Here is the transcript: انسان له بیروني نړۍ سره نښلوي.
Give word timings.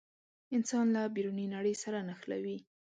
انسان 0.55 0.85
له 0.95 1.01
بیروني 1.15 1.45
نړۍ 1.55 1.75
سره 1.83 1.99
نښلوي. 2.07 2.57